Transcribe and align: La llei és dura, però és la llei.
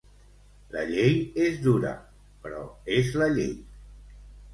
La 0.75 0.85
llei 0.91 1.19
és 1.47 1.59
dura, 1.65 1.91
però 2.45 2.63
és 2.95 3.13
la 3.23 3.29
llei. 3.35 3.53